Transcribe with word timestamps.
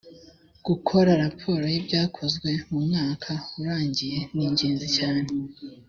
gukora 0.67 1.11
raporo 1.23 1.63
y 1.73 1.75
‘ibyakozwe 1.79 2.49
mu 2.69 2.79
mwaka 2.87 3.31
urangiye 3.59 4.17
ningenzi 4.35 4.87
cyane. 4.97 5.27